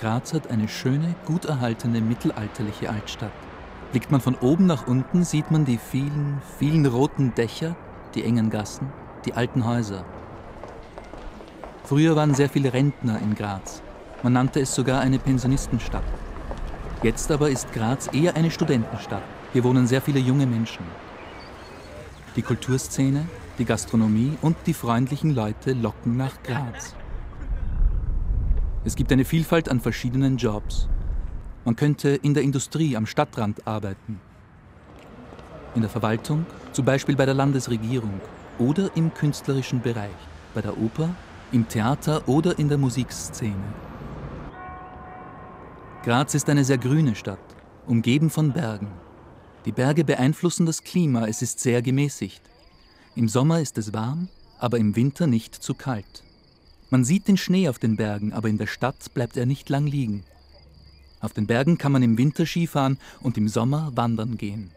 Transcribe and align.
Graz 0.00 0.32
hat 0.32 0.50
eine 0.50 0.66
schöne, 0.66 1.14
gut 1.26 1.44
erhaltene 1.44 2.00
mittelalterliche 2.00 2.88
Altstadt. 2.88 3.32
Blickt 3.92 4.10
man 4.10 4.22
von 4.22 4.34
oben 4.36 4.64
nach 4.64 4.86
unten, 4.86 5.24
sieht 5.24 5.50
man 5.50 5.66
die 5.66 5.76
vielen, 5.76 6.40
vielen 6.58 6.86
roten 6.86 7.34
Dächer, 7.34 7.76
die 8.14 8.24
engen 8.24 8.48
Gassen, 8.48 8.88
die 9.26 9.34
alten 9.34 9.66
Häuser. 9.66 10.06
Früher 11.84 12.16
waren 12.16 12.34
sehr 12.34 12.48
viele 12.48 12.72
Rentner 12.72 13.18
in 13.20 13.34
Graz. 13.34 13.82
Man 14.22 14.32
nannte 14.32 14.60
es 14.60 14.74
sogar 14.74 15.00
eine 15.02 15.18
Pensionistenstadt. 15.18 16.04
Jetzt 17.02 17.30
aber 17.30 17.50
ist 17.50 17.70
Graz 17.74 18.08
eher 18.10 18.36
eine 18.36 18.50
Studentenstadt. 18.50 19.22
Hier 19.52 19.64
wohnen 19.64 19.86
sehr 19.86 20.00
viele 20.00 20.20
junge 20.20 20.46
Menschen. 20.46 20.84
Die 22.36 22.42
Kulturszene, 22.42 23.26
die 23.58 23.66
Gastronomie 23.66 24.38
und 24.40 24.56
die 24.64 24.74
freundlichen 24.74 25.34
Leute 25.34 25.74
locken 25.74 26.16
nach 26.16 26.42
Graz. 26.42 26.94
Es 28.82 28.96
gibt 28.96 29.12
eine 29.12 29.26
Vielfalt 29.26 29.68
an 29.68 29.78
verschiedenen 29.78 30.38
Jobs. 30.38 30.88
Man 31.66 31.76
könnte 31.76 32.08
in 32.08 32.32
der 32.32 32.42
Industrie 32.42 32.96
am 32.96 33.04
Stadtrand 33.04 33.66
arbeiten, 33.66 34.18
in 35.74 35.82
der 35.82 35.90
Verwaltung, 35.90 36.46
zum 36.72 36.86
Beispiel 36.86 37.14
bei 37.14 37.26
der 37.26 37.34
Landesregierung 37.34 38.18
oder 38.58 38.90
im 38.96 39.12
künstlerischen 39.12 39.82
Bereich, 39.82 40.16
bei 40.54 40.62
der 40.62 40.78
Oper, 40.78 41.14
im 41.52 41.68
Theater 41.68 42.26
oder 42.26 42.58
in 42.58 42.70
der 42.70 42.78
Musikszene. 42.78 43.74
Graz 46.02 46.34
ist 46.34 46.48
eine 46.48 46.64
sehr 46.64 46.78
grüne 46.78 47.14
Stadt, 47.14 47.38
umgeben 47.86 48.30
von 48.30 48.52
Bergen. 48.52 48.88
Die 49.66 49.72
Berge 49.72 50.04
beeinflussen 50.04 50.64
das 50.64 50.82
Klima, 50.82 51.26
es 51.26 51.42
ist 51.42 51.60
sehr 51.60 51.82
gemäßigt. 51.82 52.40
Im 53.14 53.28
Sommer 53.28 53.60
ist 53.60 53.76
es 53.76 53.92
warm, 53.92 54.28
aber 54.58 54.78
im 54.78 54.96
Winter 54.96 55.26
nicht 55.26 55.54
zu 55.54 55.74
kalt. 55.74 56.24
Man 56.90 57.04
sieht 57.04 57.28
den 57.28 57.36
Schnee 57.36 57.68
auf 57.68 57.78
den 57.78 57.96
Bergen, 57.96 58.32
aber 58.32 58.48
in 58.48 58.58
der 58.58 58.66
Stadt 58.66 59.14
bleibt 59.14 59.36
er 59.36 59.46
nicht 59.46 59.68
lang 59.68 59.86
liegen. 59.86 60.24
Auf 61.20 61.32
den 61.32 61.46
Bergen 61.46 61.78
kann 61.78 61.92
man 61.92 62.02
im 62.02 62.18
Winter 62.18 62.46
Skifahren 62.46 62.98
und 63.20 63.38
im 63.38 63.48
Sommer 63.48 63.92
wandern 63.94 64.36
gehen. 64.36 64.72